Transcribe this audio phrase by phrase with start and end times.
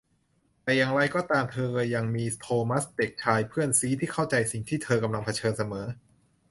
[0.63, 5.87] แต่อย่างไรก็ตามเธอยังมี โธมัส เด็กชายเพื่อนซี้ที่เข้าใจสิ่งที่เธอกำลังเผชิญเสมอ